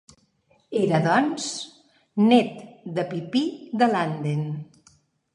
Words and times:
Era 0.83 0.99
doncs 1.01 1.49
nét 2.31 2.63
de 2.95 3.05
Pipí 3.11 3.43
de 3.83 3.91
Landen. 3.93 4.41